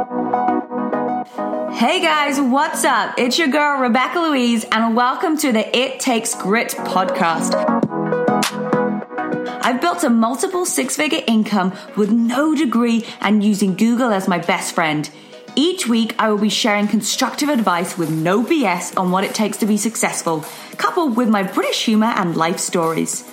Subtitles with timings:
[0.00, 3.16] Hey guys, what's up?
[3.18, 7.52] It's your girl Rebecca Louise, and welcome to the It Takes Grit podcast.
[9.62, 14.38] I've built a multiple six figure income with no degree and using Google as my
[14.38, 15.10] best friend.
[15.54, 19.58] Each week, I will be sharing constructive advice with no BS on what it takes
[19.58, 20.46] to be successful,
[20.78, 23.29] coupled with my British humor and life stories.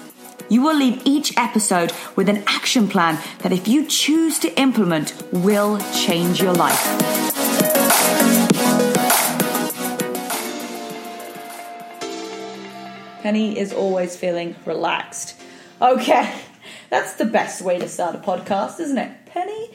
[0.50, 5.14] You will leave each episode with an action plan that, if you choose to implement,
[5.34, 6.82] will change your life.
[13.22, 15.36] Penny is always feeling relaxed.
[15.82, 16.34] Okay,
[16.90, 19.26] that's the best way to start a podcast, isn't it?
[19.26, 19.72] Penny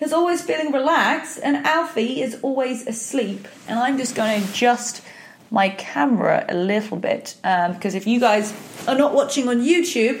[0.00, 3.46] is always feeling relaxed, and Alfie is always asleep.
[3.68, 5.02] And I'm just going to adjust
[5.54, 8.52] my camera a little bit because um, if you guys
[8.88, 10.18] are not watching on YouTube,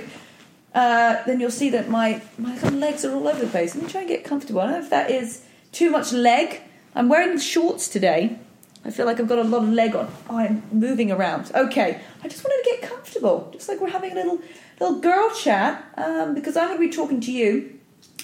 [0.74, 3.74] uh, then you'll see that my my legs are all over the place.
[3.74, 4.60] Let me try and get comfortable.
[4.60, 6.60] I don't know if that is too much leg.
[6.94, 8.38] I'm wearing shorts today,
[8.84, 10.12] I feel like I've got a lot of leg on.
[10.28, 11.50] Oh, I'm moving around.
[11.54, 14.38] Okay, I just wanted to get comfortable, just like we're having a little
[14.78, 17.78] little girl chat, um, because I'm going to be talking to you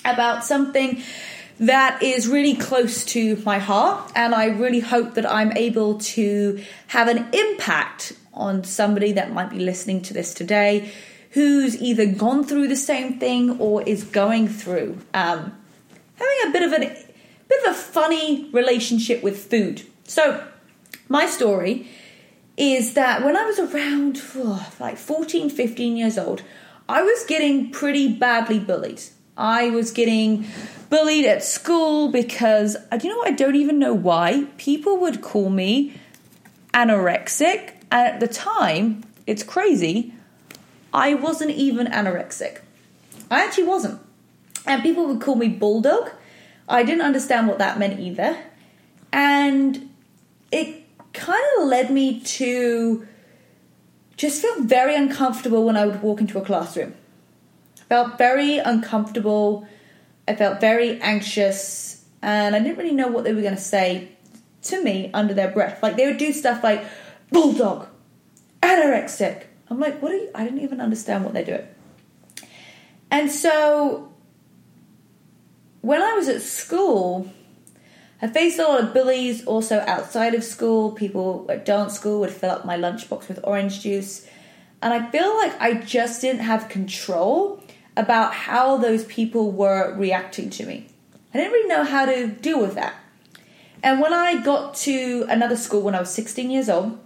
[0.04, 1.02] about something
[1.60, 6.64] that is really close to my heart, and I really hope that I'm able to
[6.86, 10.90] have an impact on somebody that might be listening to this today,
[11.32, 15.52] who's either gone through the same thing or is going through um,
[16.16, 19.82] having a bit of an bit of a funny relationship with food.
[20.04, 20.42] So,
[21.08, 21.88] my story
[22.56, 26.42] is that when I was around oh, like 14, 15 years old,
[26.88, 29.02] I was getting pretty badly bullied.
[29.40, 30.46] I was getting
[30.90, 33.28] bullied at school because, uh, do you know what?
[33.28, 34.46] I don't even know why.
[34.58, 35.94] People would call me
[36.74, 37.72] anorexic.
[37.90, 40.12] And at the time, it's crazy,
[40.92, 42.58] I wasn't even anorexic.
[43.30, 44.00] I actually wasn't.
[44.66, 46.10] And people would call me bulldog.
[46.68, 48.36] I didn't understand what that meant either.
[49.12, 49.90] And
[50.52, 53.06] it kind of led me to
[54.16, 56.94] just feel very uncomfortable when I would walk into a classroom.
[57.90, 59.66] Felt very uncomfortable.
[60.26, 64.12] I felt very anxious, and I didn't really know what they were going to say
[64.62, 65.82] to me under their breath.
[65.82, 66.84] Like they would do stuff like
[67.32, 67.88] bulldog,
[68.62, 69.42] anorexic.
[69.68, 70.30] I'm like, what are you?
[70.34, 71.66] I didn't even understand what they're doing.
[73.10, 74.12] And so
[75.80, 77.28] when I was at school,
[78.22, 80.92] I faced a lot of bullies also outside of school.
[80.92, 84.28] People at dance school would fill up my lunchbox with orange juice.
[84.80, 87.64] And I feel like I just didn't have control
[88.00, 90.86] about how those people were reacting to me.
[91.34, 92.94] I didn't really know how to deal with that.
[93.82, 96.98] And when I got to another school when I was 16 years old,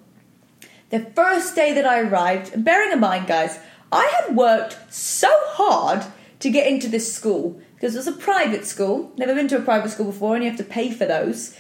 [0.90, 3.58] the first day that I arrived, bearing in mind, guys,
[3.90, 6.04] I had worked so hard
[6.38, 9.12] to get into this school because it was a private school.
[9.16, 11.56] Never been to a private school before, and you have to pay for those.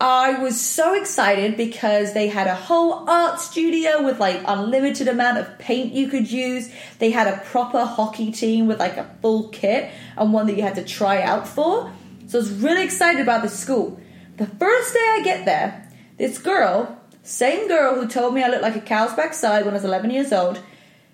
[0.00, 5.38] I was so excited because they had a whole art studio with like unlimited amount
[5.38, 6.68] of paint you could use.
[6.98, 10.62] They had a proper hockey team with like a full kit and one that you
[10.62, 11.92] had to try out for.
[12.26, 14.00] So I was really excited about the school.
[14.36, 18.62] The first day I get there, this girl, same girl who told me I looked
[18.62, 20.60] like a cow's backside when I was 11 years old,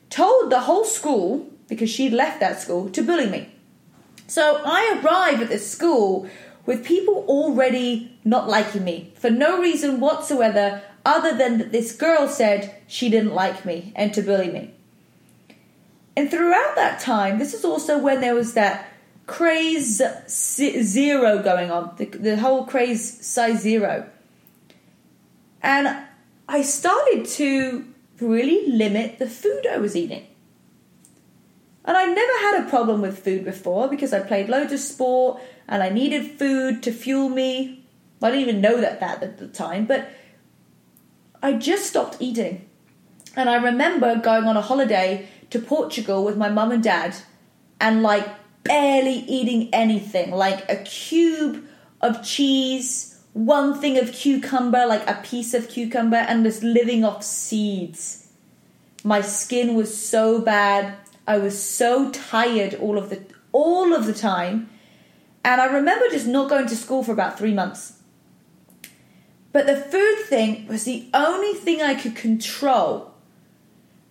[0.08, 3.50] told the whole school, because she'd left that school, to bully me.
[4.26, 6.28] So I arrive at this school
[6.66, 12.28] with people already not liking me for no reason whatsoever other than that this girl
[12.28, 14.74] said she didn't like me and to bully me.
[16.16, 18.92] And throughout that time, this is also when there was that
[19.26, 24.08] craze zero going on, the, the whole craze size zero.
[25.62, 26.04] And
[26.48, 27.86] I started to
[28.20, 30.26] really limit the food I was eating.
[31.84, 35.40] And I never had a problem with food before because I played loads of sport
[35.66, 37.84] and I needed food to fuel me.
[38.22, 40.10] I didn't even know that, that at the time, but
[41.42, 42.68] I just stopped eating.
[43.34, 47.16] And I remember going on a holiday to Portugal with my mum and dad
[47.80, 48.28] and like
[48.64, 51.64] barely eating anything, like a cube
[52.00, 57.22] of cheese, one thing of cucumber, like a piece of cucumber, and just living off
[57.22, 58.28] seeds.
[59.02, 60.94] My skin was so bad.
[61.30, 63.20] I was so tired all of the
[63.52, 64.68] all of the time.
[65.44, 68.00] And I remember just not going to school for about 3 months.
[69.52, 73.14] But the food thing was the only thing I could control.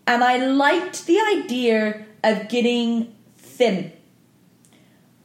[0.07, 3.91] And I liked the idea of getting thin.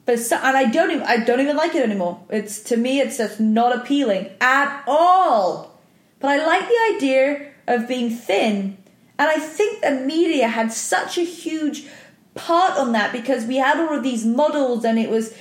[0.04, 2.20] But so, and I don't even I don't even like it anymore.
[2.28, 5.78] It's to me it's just not appealing at all.
[6.18, 8.78] But I like the idea of being thin
[9.18, 11.86] and I think the media had such a huge
[12.34, 15.34] part on that because we had all of these models and it was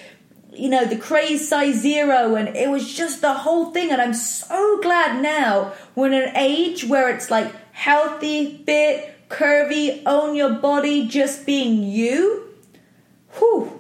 [0.56, 3.92] you know, the craze size zero, and it was just the whole thing.
[3.92, 10.02] And I'm so glad now we're in an age where it's like healthy, fit, curvy,
[10.06, 12.50] own your body, just being you.
[13.38, 13.80] Whew.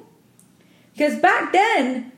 [0.94, 2.12] Because back then,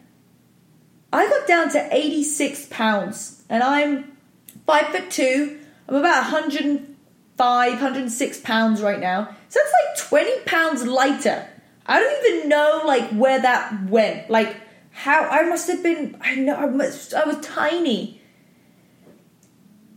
[1.11, 4.17] I got down to 86 pounds, and I'm
[4.65, 5.59] five foot two.
[5.87, 6.94] I'm about 105,
[7.37, 9.35] 106 pounds right now.
[9.49, 11.47] So that's like 20 pounds lighter.
[11.85, 14.29] I don't even know like where that went.
[14.29, 14.55] Like
[14.91, 16.17] how I must have been.
[16.21, 17.13] I know I was.
[17.13, 18.21] I was tiny,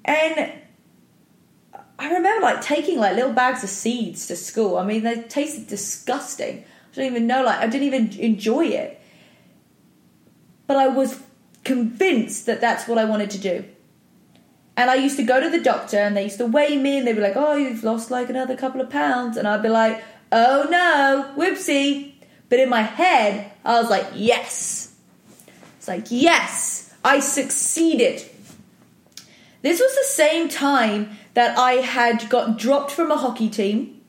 [0.05, 0.53] and
[1.99, 4.77] I remember like taking like little bags of seeds to school.
[4.77, 6.65] I mean, they tasted disgusting.
[6.93, 7.45] I don't even know.
[7.45, 9.01] Like I didn't even enjoy it,
[10.67, 11.21] but I was
[11.65, 13.65] convinced that that's what I wanted to do.
[14.79, 17.07] And I used to go to the doctor and they used to weigh me and
[17.07, 19.37] they'd be like, oh, you've lost like another couple of pounds.
[19.37, 22.13] And I'd be like, oh no, whoopsie.
[22.49, 24.95] But in my head, I was like, yes.
[25.79, 28.23] It's like, yes, I succeeded.
[29.63, 34.01] This was the same time that I had got dropped from a hockey team.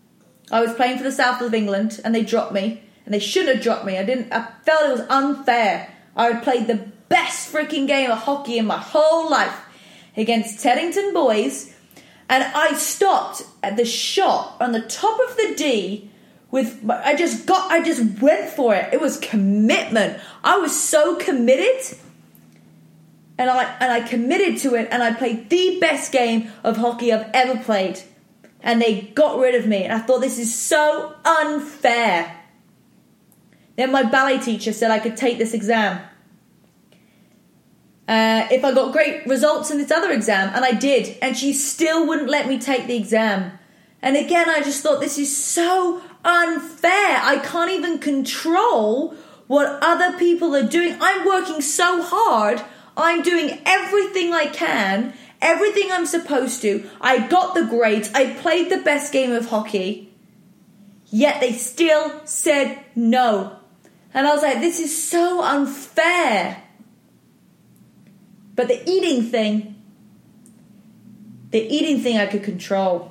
[0.52, 2.84] I was playing for the south of England and they dropped me.
[3.06, 3.98] And they shouldn't have dropped me.
[3.98, 5.92] I didn't I felt it was unfair.
[6.16, 9.66] I had played the best freaking game of hockey in my whole life
[10.20, 11.74] against Teddington boys.
[12.30, 16.12] And I stopped at the shot on the top of the D
[16.52, 18.94] with I just got I just went for it.
[18.94, 20.20] It was commitment.
[20.44, 21.98] I was so committed.
[23.38, 27.14] And I and I committed to it and I played the best game of hockey
[27.14, 28.00] I've ever played.
[28.62, 32.36] And they got rid of me and I thought this is so unfair.
[33.76, 36.02] Then my ballet teacher said I could take this exam.
[38.10, 41.54] Uh, if I got great results in this other exam, and I did, and she
[41.54, 43.52] still wouldn't let me take the exam.
[44.02, 47.20] And again, I just thought this is so unfair.
[47.22, 49.14] I can't even control
[49.46, 50.98] what other people are doing.
[51.00, 52.64] I'm working so hard.
[52.98, 56.90] I'm doing everything I can, everything I'm supposed to.
[57.00, 58.10] I got the grades.
[58.16, 60.12] I played the best game of hockey.
[61.12, 63.56] Yet they still said no.
[64.16, 66.64] And I was like, this is so unfair.
[68.60, 69.82] But the eating thing,
[71.52, 73.10] the eating thing I could control.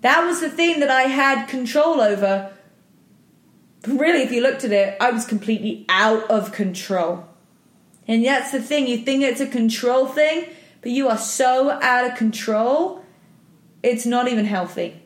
[0.00, 2.50] That was the thing that I had control over.
[3.86, 7.26] Really, if you looked at it, I was completely out of control.
[8.08, 10.46] And that's the thing, you think it's a control thing,
[10.80, 13.04] but you are so out of control,
[13.82, 15.02] it's not even healthy.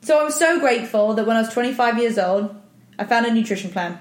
[0.00, 2.56] So I'm so grateful that when I was 25 years old,
[2.98, 4.00] I found a nutrition plan.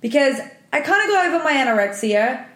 [0.00, 0.38] Because
[0.72, 2.46] I kind of got over my anorexia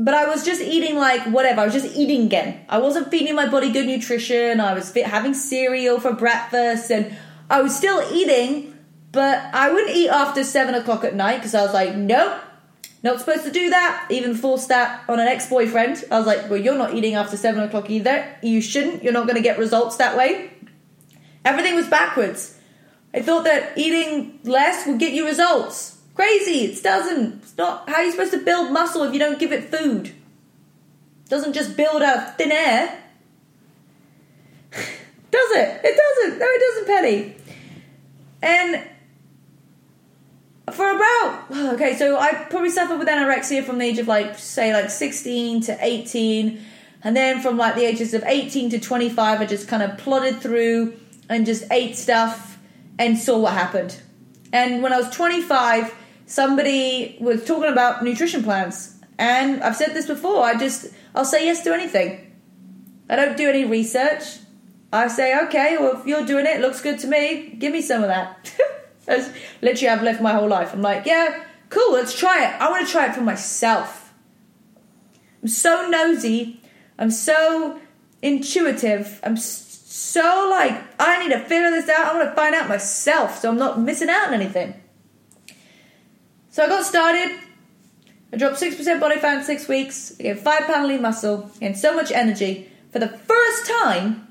[0.00, 1.60] but I was just eating like whatever.
[1.60, 2.64] I was just eating again.
[2.70, 4.58] I wasn't feeding my body good nutrition.
[4.58, 7.14] I was having cereal for breakfast, and
[7.50, 8.74] I was still eating,
[9.12, 12.40] but I wouldn't eat after seven o'clock at night because I was like, nope,
[13.02, 14.06] not supposed to do that.
[14.10, 16.02] Even forced that on an ex-boyfriend.
[16.10, 18.26] I was like, well, you're not eating after seven o'clock either.
[18.42, 19.02] You shouldn't.
[19.02, 20.50] You're not going to get results that way.
[21.44, 22.58] Everything was backwards.
[23.12, 25.99] I thought that eating less would get you results.
[26.20, 26.66] Crazy.
[26.66, 27.42] It doesn't.
[27.42, 27.88] It's not.
[27.88, 30.08] How are you supposed to build muscle if you don't give it food?
[30.08, 33.02] It doesn't just build out of thin air.
[35.30, 35.80] Does it?
[35.82, 36.38] It doesn't.
[36.38, 37.36] No, it doesn't, Penny.
[38.42, 38.86] And
[40.74, 44.74] for about okay, so I probably suffered with anorexia from the age of like say
[44.74, 46.62] like 16 to 18,
[47.02, 50.42] and then from like the ages of 18 to 25, I just kind of plodded
[50.42, 51.00] through
[51.30, 52.58] and just ate stuff
[52.98, 53.98] and saw what happened.
[54.52, 55.94] And when I was 25,
[56.30, 58.96] somebody was talking about nutrition plans.
[59.18, 62.32] And I've said this before, I just, I'll say yes to anything.
[63.08, 64.22] I don't do any research.
[64.92, 67.82] I say, okay, well, if you're doing it, it looks good to me, give me
[67.82, 68.52] some of that.
[69.06, 69.28] That's
[69.60, 70.72] literally I've lived my whole life.
[70.72, 72.60] I'm like, yeah, cool, let's try it.
[72.60, 74.14] I want to try it for myself.
[75.42, 76.60] I'm so nosy.
[76.96, 77.80] I'm so
[78.22, 79.18] intuitive.
[79.24, 82.06] I'm so like, I need to figure this out.
[82.06, 84.79] I want to find out myself so I'm not missing out on anything.
[86.50, 87.38] So I got started.
[88.32, 90.16] I dropped 6% body fat in six weeks.
[90.18, 91.50] I gained 5 pound lean muscle.
[91.62, 92.68] and so much energy.
[92.90, 94.26] For the first time,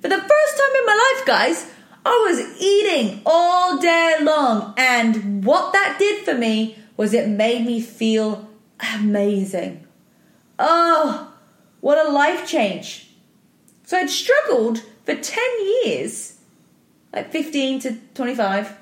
[0.00, 1.70] for the first time in my life, guys,
[2.06, 4.74] I was eating all day long.
[4.76, 8.48] And what that did for me was it made me feel
[8.94, 9.84] amazing.
[10.60, 11.32] Oh,
[11.80, 13.10] what a life change.
[13.84, 15.42] So I'd struggled for 10
[15.84, 16.38] years,
[17.12, 18.76] like 15 to 25,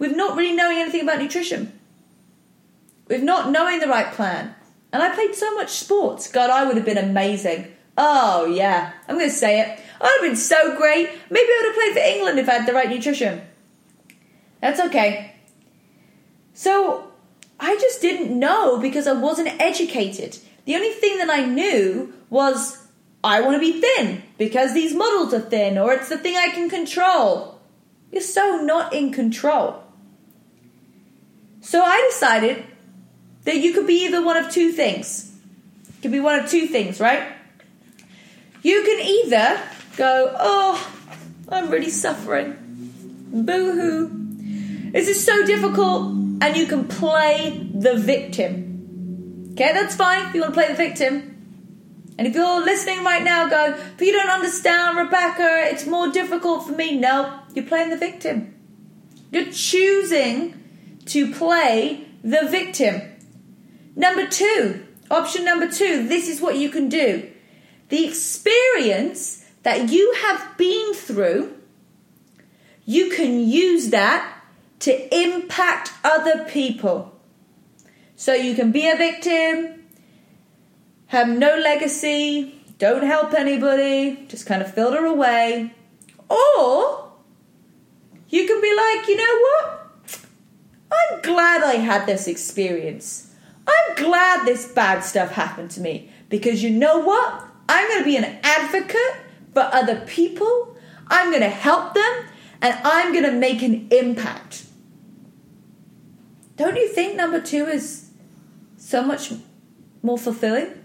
[0.00, 1.78] with not really knowing anything about nutrition
[3.12, 4.54] with not knowing the right plan.
[4.90, 6.32] And I played so much sports.
[6.32, 7.70] God, I would have been amazing.
[7.98, 8.92] Oh, yeah.
[9.06, 9.80] I'm going to say it.
[10.00, 11.10] I would have been so great.
[11.28, 13.42] Maybe I would have played for England if I had the right nutrition.
[14.62, 15.34] That's okay.
[16.54, 17.12] So
[17.60, 20.38] I just didn't know because I wasn't educated.
[20.64, 22.86] The only thing that I knew was
[23.22, 26.48] I want to be thin because these models are thin or it's the thing I
[26.48, 27.60] can control.
[28.10, 29.84] You're so not in control.
[31.60, 32.64] So I decided
[33.44, 35.34] that you could be either one of two things.
[35.88, 37.32] It could be one of two things, right?
[38.62, 39.60] You can either
[39.96, 40.94] go, oh,
[41.48, 42.56] I'm really suffering.
[43.32, 44.10] Boo hoo.
[44.92, 49.50] This is so difficult, and you can play the victim.
[49.52, 51.28] Okay, that's fine if you want to play the victim.
[52.18, 56.66] And if you're listening right now, go, but you don't understand, Rebecca, it's more difficult
[56.66, 56.98] for me.
[56.98, 58.54] No, you're playing the victim.
[59.30, 60.62] You're choosing
[61.06, 63.00] to play the victim.
[63.94, 67.30] Number two, option number two, this is what you can do.
[67.88, 71.54] The experience that you have been through,
[72.84, 74.42] you can use that
[74.80, 77.20] to impact other people.
[78.16, 79.84] So you can be a victim,
[81.06, 85.74] have no legacy, don't help anybody, just kind of filter away.
[86.28, 87.12] Or
[88.28, 89.78] you can be like, you know what?
[90.90, 93.31] I'm glad I had this experience.
[93.72, 97.44] I'm glad this bad stuff happened to me because you know what?
[97.68, 99.16] I'm going to be an advocate
[99.52, 100.76] for other people.
[101.08, 102.24] I'm going to help them
[102.60, 104.64] and I'm going to make an impact.
[106.56, 108.10] Don't you think number two is
[108.76, 109.32] so much
[110.02, 110.78] more fulfilling?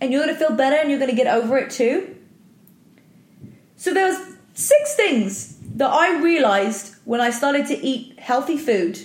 [0.00, 2.16] And you're going to feel better and you're going to get over it too?
[3.76, 8.98] So there was six things that I realized when I started to eat healthy food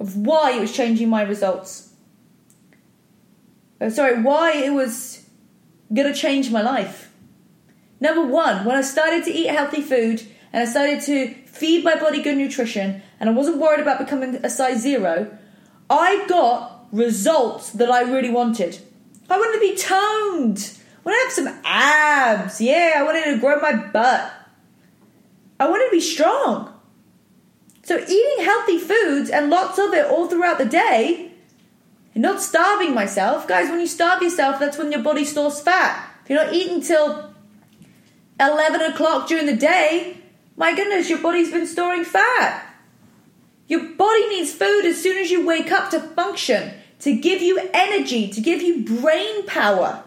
[0.00, 1.93] of why it was changing my results.
[3.84, 5.26] Uh, sorry, why it was
[5.94, 7.12] to change my life.
[8.00, 10.22] Number one, when I started to eat healthy food
[10.52, 14.36] and I started to feed my body good nutrition and I wasn't worried about becoming
[14.42, 15.36] a size zero,
[15.90, 18.78] I got results that I really wanted.
[19.28, 20.78] I wanted to be toned.
[21.04, 22.60] I wanted to have some abs.
[22.60, 24.32] Yeah, I wanted to grow my butt.
[25.60, 26.72] I wanted to be strong.
[27.82, 31.33] So eating healthy foods and lots of it all throughout the day
[32.14, 33.46] and not starving myself.
[33.46, 36.10] Guys, when you starve yourself, that's when your body stores fat.
[36.22, 37.34] If you're not eating till
[38.40, 40.18] 11 o'clock during the day,
[40.56, 42.64] my goodness, your body's been storing fat.
[43.66, 47.68] Your body needs food as soon as you wake up to function, to give you
[47.72, 50.04] energy, to give you brain power.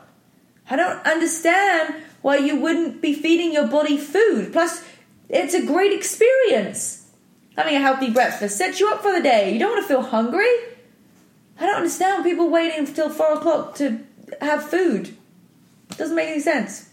[0.69, 4.53] I don't understand why you wouldn't be feeding your body food.
[4.53, 4.83] Plus,
[5.29, 7.05] it's a great experience.
[7.55, 9.51] Having a healthy breakfast sets you up for the day.
[9.51, 10.49] You don't want to feel hungry.
[11.59, 13.99] I don't understand people waiting until four o'clock to
[14.41, 15.15] have food.
[15.97, 16.89] Doesn't make any sense.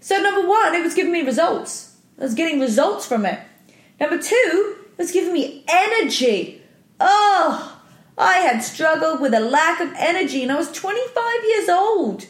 [0.00, 1.96] So number one, it was giving me results.
[2.18, 3.40] I was getting results from it.
[4.00, 6.62] Number two, it was giving me energy.
[7.00, 7.80] Oh,
[8.18, 12.26] I had struggled with a lack of energy and I was 25 years old.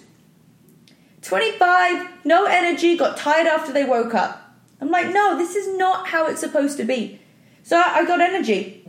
[1.22, 4.54] 25, no energy, got tired after they woke up.
[4.80, 7.20] I'm like, no, this is not how it's supposed to be.
[7.62, 8.81] So I got energy.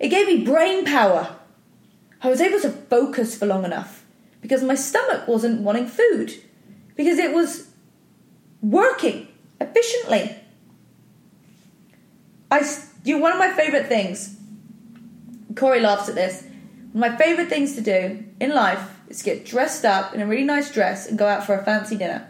[0.00, 1.36] It gave me brain power.
[2.22, 4.04] I was able to focus for long enough
[4.40, 6.32] because my stomach wasn't wanting food,
[6.96, 7.68] because it was
[8.62, 9.28] working
[9.60, 10.34] efficiently.
[12.50, 12.66] I
[13.04, 14.36] do one of my favorite things.
[15.54, 16.44] Corey laughs at this.
[16.92, 20.26] One of my favorite things to do in life is get dressed up in a
[20.26, 22.26] really nice dress and go out for a fancy dinner.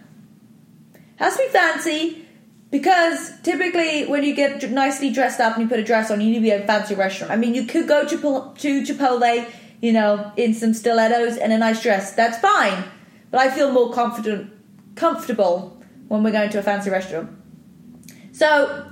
[1.17, 2.27] Has to be fancy
[2.71, 6.29] because typically, when you get nicely dressed up and you put a dress on, you
[6.29, 7.33] need to be at a fancy restaurant.
[7.33, 9.51] I mean, you could go to, to Chipotle,
[9.81, 12.13] you know, in some stilettos and a nice dress.
[12.13, 12.85] That's fine.
[13.33, 14.53] But I feel more confident,
[14.95, 17.31] comfortable when we're going to a fancy restaurant.
[18.33, 18.87] So,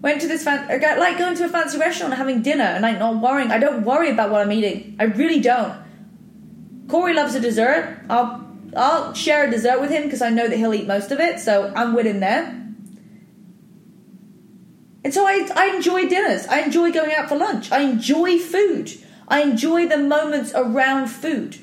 [0.00, 2.64] went to this fan- I got, like going to a fancy restaurant and having dinner
[2.64, 3.52] and like not worrying.
[3.52, 4.96] I don't worry about what I'm eating.
[4.98, 5.74] I really don't.
[6.88, 8.00] Corey loves a dessert.
[8.10, 11.20] I'll I'll share a dessert with him because I know that he'll eat most of
[11.20, 11.40] it.
[11.40, 12.59] So I'm with him there.
[15.02, 16.46] And so I, I enjoy dinners.
[16.46, 17.72] I enjoy going out for lunch.
[17.72, 18.92] I enjoy food.
[19.28, 21.56] I enjoy the moments around food.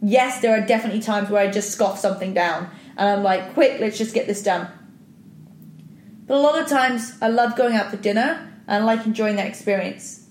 [0.00, 3.80] Yes, there are definitely times where I just scoff something down and I'm like, quick,
[3.80, 4.68] let's just get this done.
[6.26, 9.36] But a lot of times I love going out for dinner and I like enjoying
[9.36, 10.26] that experience.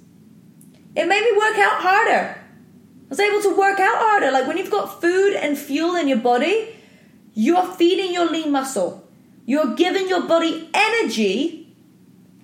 [0.96, 2.38] It made me work out harder.
[2.38, 4.32] I was able to work out harder.
[4.32, 6.75] Like when you've got food and fuel in your body,
[7.34, 9.08] you're feeding your lean muscle.
[9.46, 11.61] You're giving your body energy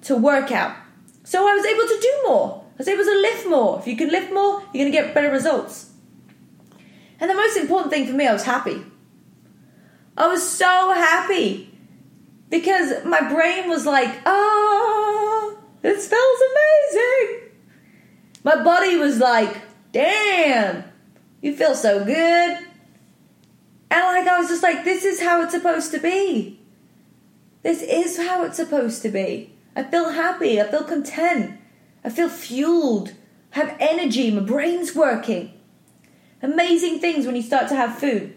[0.07, 0.75] to work out.
[1.23, 2.63] So I was able to do more.
[2.71, 3.79] I was able to lift more.
[3.79, 5.91] If you can lift more, you're going to get better results.
[7.19, 8.83] And the most important thing for me, I was happy.
[10.15, 11.71] I was so happy
[12.49, 17.51] because my brain was like, oh, This feels amazing.
[18.43, 19.61] My body was like,
[19.91, 20.83] damn,
[21.41, 22.57] you feel so good.
[23.89, 26.59] And like I was just like, this is how it's supposed to be.
[27.63, 29.56] This is how it's supposed to be.
[29.77, 31.59] I feel happy, I feel content,
[32.03, 33.13] I feel fueled,
[33.53, 35.53] I have energy, my brain's working.
[36.41, 38.35] Amazing things when you start to have food.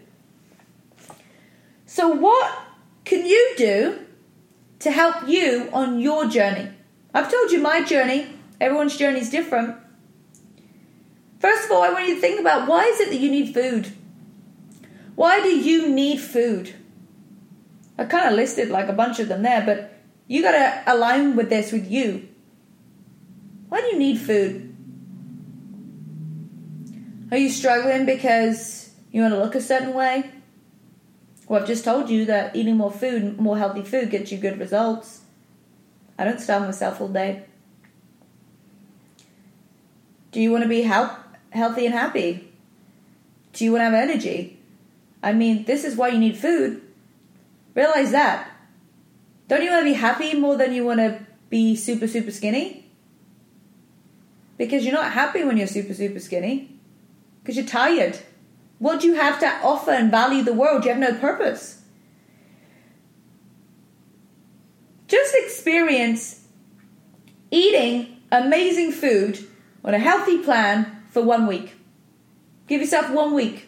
[1.87, 2.59] So, what
[3.05, 4.05] can you do
[4.81, 6.69] to help you on your journey?
[7.11, 8.27] I've told you my journey,
[8.59, 9.75] everyone's journey is different.
[11.39, 13.51] First of all, I want you to think about why is it that you need
[13.51, 13.91] food?
[15.15, 16.75] Why do you need food?
[17.97, 20.00] I kind of listed like a bunch of them there, but
[20.31, 22.25] you got to align with this with you.
[23.67, 24.73] Why do you need food?
[27.29, 30.31] Are you struggling because you want to look a certain way?
[31.49, 34.57] Well, I've just told you that eating more food, more healthy food, gets you good
[34.57, 35.19] results.
[36.17, 37.43] I don't starve myself all day.
[40.31, 41.11] Do you want to be health,
[41.49, 42.53] healthy and happy?
[43.51, 44.61] Do you want to have energy?
[45.21, 46.81] I mean, this is why you need food.
[47.75, 48.50] Realize that.
[49.51, 52.89] Don't you want to be happy more than you want to be super, super skinny?
[54.57, 56.79] Because you're not happy when you're super, super skinny
[57.43, 58.17] because you're tired.
[58.79, 60.85] What do you have to offer and value the world?
[60.85, 61.81] You have no purpose.
[65.09, 66.47] Just experience
[67.51, 69.37] eating amazing food
[69.83, 71.75] on a healthy plan for one week.
[72.67, 73.67] Give yourself one week.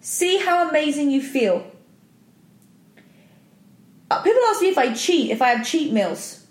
[0.00, 1.71] See how amazing you feel.
[4.12, 6.44] Uh, people ask me if I cheat, if I have cheat meals.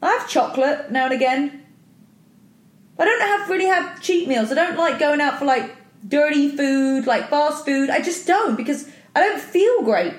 [0.00, 1.66] I have chocolate now and again.
[2.98, 4.50] I don't have really have cheat meals.
[4.50, 5.76] I don't like going out for like
[6.08, 7.90] dirty food, like fast food.
[7.90, 10.14] I just don't because I don't feel great.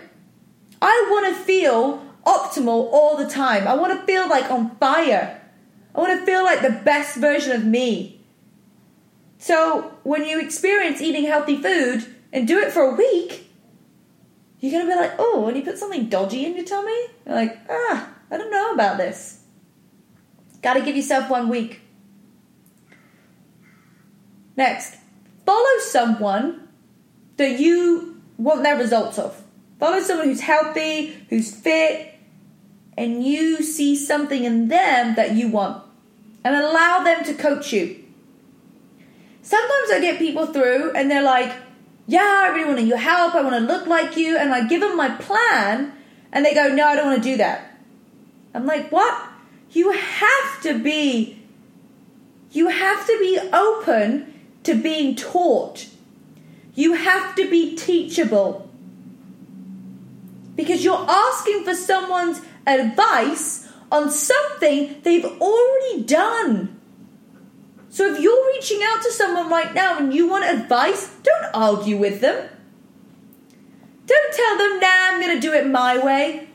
[0.79, 3.67] I want to feel optimal all the time.
[3.67, 5.41] I want to feel like on fire.
[5.95, 8.21] I want to feel like the best version of me.
[9.39, 13.42] So when you experience eating healthy food and do it for a week,
[14.63, 16.97] you're gonna be like, oh, and you put something dodgy in your tummy.
[17.25, 19.41] You're like, ah, I don't know about this.
[20.61, 21.81] Got to give yourself one week.
[24.55, 24.95] Next,
[25.45, 26.69] follow someone
[27.35, 29.43] that you want their results of.
[29.81, 32.13] Follow someone who's healthy, who's fit,
[32.97, 35.83] and you see something in them that you want.
[36.45, 38.01] And allow them to coach you.
[39.41, 41.51] Sometimes I get people through and they're like,
[42.05, 43.35] Yeah, I really want your help.
[43.35, 44.37] I want to look like you.
[44.37, 45.93] And I give them my plan
[46.31, 47.77] and they go, No, I don't want to do that.
[48.53, 49.29] I'm like, What?
[49.71, 51.41] You have to be,
[52.51, 55.87] you have to be open to being taught.
[56.75, 58.69] You have to be teachable.
[60.55, 66.72] Because you're asking for someone's advice on something they've already done.
[67.93, 71.95] So if you're reaching out to someone right now and you want advice, don't argue
[71.95, 72.49] with them.
[74.07, 76.47] Don't tell them, nah, I'm going to do it my way.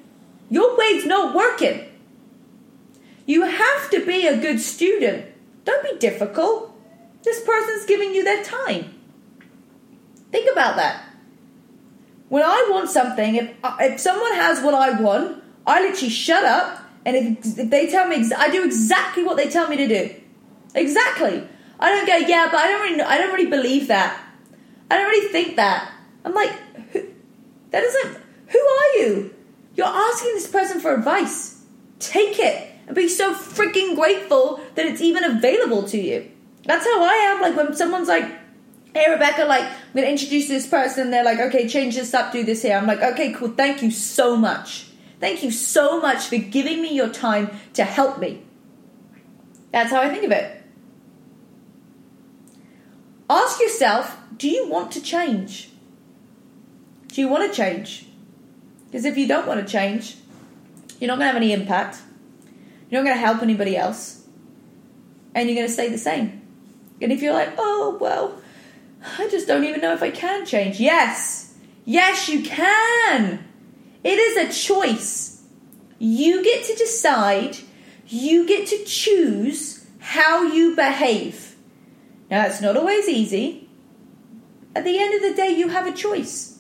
[0.51, 1.85] Your way's not working.
[3.25, 5.27] You have to be a good student.
[5.65, 6.77] Don't be difficult.
[7.23, 8.99] This person's giving you their time.
[10.33, 11.05] Think about that.
[12.31, 16.85] When I want something, if, if someone has what I want, I literally shut up
[17.07, 20.21] and if, if they tell me, I do exactly what they tell me to do.
[20.79, 21.47] Exactly.
[21.81, 24.21] I don't go, yeah, but I don't really, I don't really believe that.
[24.91, 25.93] I don't really think that.
[26.25, 26.51] I'm like,
[26.93, 27.07] who,
[27.71, 28.23] that isn't.
[28.49, 29.35] Who are you?
[29.75, 31.63] You're asking this person for advice.
[31.99, 36.31] Take it and be so freaking grateful that it's even available to you.
[36.65, 37.43] That's how I am.
[37.43, 38.25] Like when someone's like,
[38.95, 42.45] hey Rebecca, like I'm gonna introduce this person, they're like, okay, change this up, do
[42.45, 42.77] this here.
[42.77, 44.87] I'm like, okay, cool, thank you so much.
[45.21, 48.43] Thank you so much for giving me your time to help me.
[49.73, 50.58] That's how I think of it.
[53.31, 55.71] Ask yourself, do you want to change?
[57.09, 58.07] Do you want to change?
[58.87, 60.17] Because if you don't want to change,
[60.99, 61.99] you're not going to have any impact.
[62.89, 64.27] You're not going to help anybody else.
[65.35, 66.43] And you're going to stay the same.
[67.01, 68.41] And if you're like, oh, well,
[69.19, 70.81] I just don't even know if I can change.
[70.81, 73.45] Yes, yes, you can.
[74.03, 75.43] It is a choice.
[75.99, 77.59] You get to decide,
[78.07, 81.48] you get to choose how you behave.
[82.31, 83.69] Now, it's not always easy.
[84.75, 86.59] At the end of the day, you have a choice.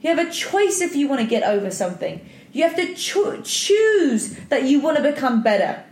[0.00, 2.26] You have a choice if you want to get over something.
[2.52, 5.84] You have to cho- choose that you want to become better.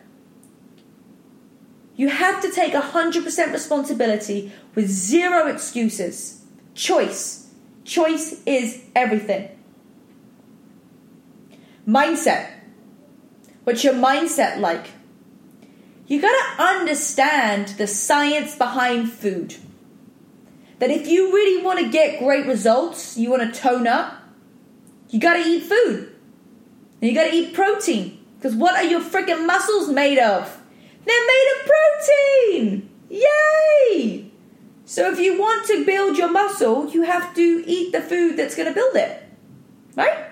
[1.97, 6.45] You have to take 100% responsibility with zero excuses.
[6.75, 7.49] Choice.
[7.85, 9.49] Choice is everything.
[11.87, 12.51] Mindset.
[13.65, 14.87] What's your mindset like?
[16.09, 19.57] You gotta understand the science behind food.
[20.79, 24.15] That if you really want to get great results, you want to tone up,
[25.11, 26.11] you gotta eat food.
[27.01, 28.25] And you gotta eat protein.
[28.37, 30.61] Because what are your freaking muscles made of?
[31.05, 32.91] They're made of protein!
[33.11, 34.31] Yay!
[34.87, 38.55] So if you want to build your muscle, you have to eat the food that's
[38.55, 39.23] gonna build it.
[39.95, 40.27] Right?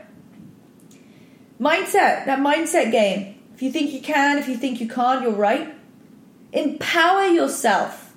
[1.60, 3.35] Mindset, that mindset game.
[3.56, 5.74] If you think you can, if you think you can't, you're right.
[6.52, 8.14] Empower yourself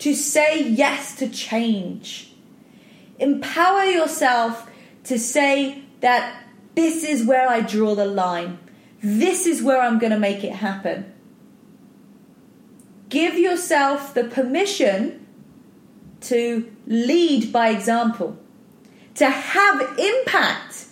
[0.00, 2.34] to say yes to change.
[3.18, 4.70] Empower yourself
[5.04, 6.42] to say that
[6.74, 8.58] this is where I draw the line.
[9.02, 11.10] This is where I'm going to make it happen.
[13.08, 15.26] Give yourself the permission
[16.20, 18.36] to lead by example,
[19.14, 20.84] to have impact.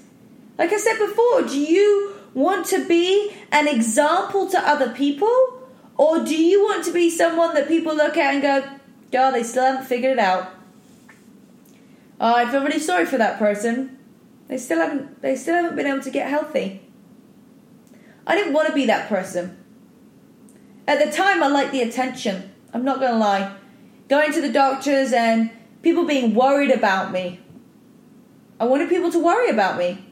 [0.57, 5.61] Like I said before, do you want to be an example to other people?
[5.97, 8.65] Or do you want to be someone that people look at and go,
[9.17, 10.53] oh, they still haven't figured it out?
[12.21, 13.99] Oh, I feel really sorry for that person.
[14.49, 16.83] They still haven't they still haven't been able to get healthy.
[18.27, 19.57] I didn't want to be that person.
[20.87, 22.53] At the time I liked the attention.
[22.73, 23.57] I'm not gonna lie.
[24.09, 25.51] Going to the doctors and
[25.83, 27.41] people being worried about me.
[28.61, 30.04] I wanted people to worry about me.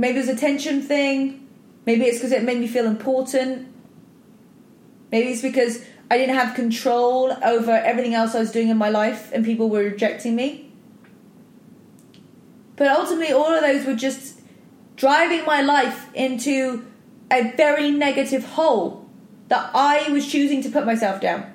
[0.00, 1.46] Maybe it was a tension thing.
[1.84, 3.68] Maybe it's because it made me feel important.
[5.12, 8.88] Maybe it's because I didn't have control over everything else I was doing in my
[8.88, 10.72] life and people were rejecting me.
[12.76, 14.40] But ultimately, all of those were just
[14.96, 16.86] driving my life into
[17.30, 19.06] a very negative hole
[19.48, 21.52] that I was choosing to put myself down.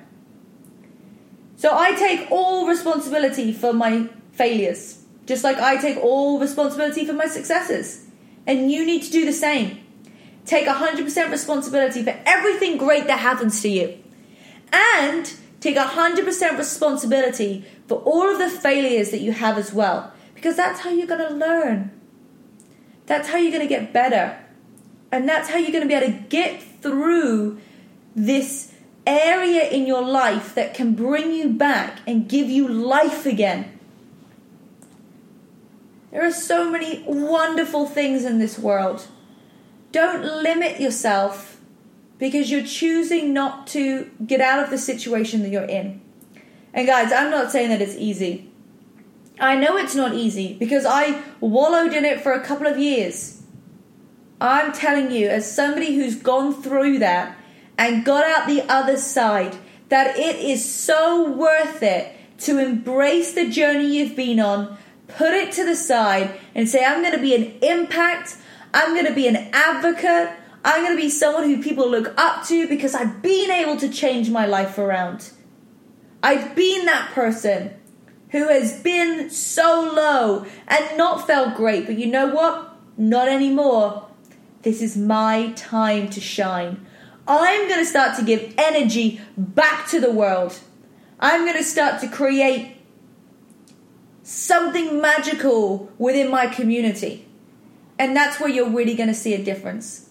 [1.56, 7.12] So I take all responsibility for my failures, just like I take all responsibility for
[7.12, 8.05] my successes.
[8.46, 9.80] And you need to do the same.
[10.44, 13.98] Take 100% responsibility for everything great that happens to you.
[14.72, 20.12] And take 100% responsibility for all of the failures that you have as well.
[20.34, 21.90] Because that's how you're going to learn.
[23.06, 24.38] That's how you're going to get better.
[25.10, 27.58] And that's how you're going to be able to get through
[28.14, 28.72] this
[29.06, 33.75] area in your life that can bring you back and give you life again.
[36.16, 39.06] There are so many wonderful things in this world.
[39.92, 41.60] Don't limit yourself
[42.16, 46.00] because you're choosing not to get out of the situation that you're in.
[46.72, 48.50] And guys, I'm not saying that it's easy.
[49.38, 53.42] I know it's not easy because I wallowed in it for a couple of years.
[54.40, 57.36] I'm telling you, as somebody who's gone through that
[57.76, 59.58] and got out the other side,
[59.90, 65.52] that it is so worth it to embrace the journey you've been on, put it
[65.52, 68.36] to the side and say, I'm going to be an impact.
[68.74, 70.30] I'm going to be an advocate.
[70.64, 73.88] I'm going to be someone who people look up to because I've been able to
[73.88, 75.30] change my life around.
[76.22, 77.74] I've been that person
[78.30, 81.86] who has been so low and not felt great.
[81.86, 82.76] But you know what?
[82.98, 84.08] Not anymore.
[84.62, 86.84] This is my time to shine.
[87.28, 90.58] I'm going to start to give energy back to the world.
[91.20, 92.75] I'm going to start to create
[94.26, 97.24] something magical within my community.
[97.96, 100.10] And that's where you're really going to see a difference.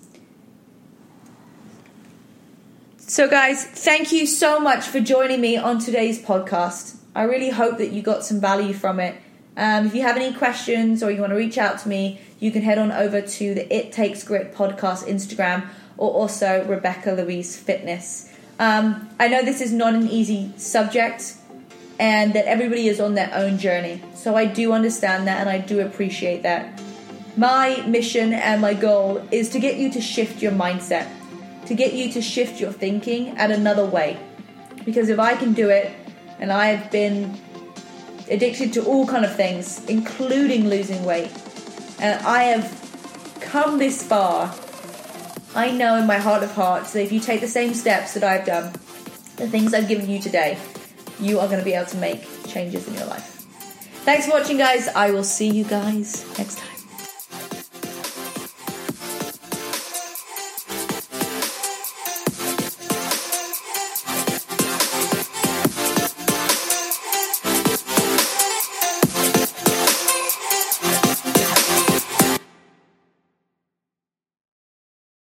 [2.98, 6.96] So, guys, thank you so much for joining me on today's podcast.
[7.14, 9.18] I really hope that you got some value from it.
[9.58, 12.52] Um, if you have any questions or you want to reach out to me, you
[12.52, 17.58] can head on over to the It Takes Grit podcast Instagram or also Rebecca Louise
[17.58, 18.32] Fitness.
[18.60, 21.36] Um, I know this is not an easy subject
[22.00, 24.02] and that everybody is on their own journey.
[24.14, 26.82] So I do understand that and I do appreciate that.
[27.38, 31.08] My mission and my goal is to get you to shift your mindset,
[31.66, 34.18] to get you to shift your thinking at another way.
[34.86, 35.92] Because if I can do it,
[36.40, 37.38] and I have been
[38.30, 41.32] addicted to all kind of things, including losing weight,
[42.00, 44.54] and I have come this far,
[45.56, 48.24] I know in my heart of hearts that if you take the same steps that
[48.24, 48.74] I've done,
[49.38, 50.58] the things I've given you today,
[51.20, 53.24] you are going to be able to make changes in your life.
[54.06, 54.88] Thanks for watching, guys.
[54.90, 56.75] I will see you guys next time.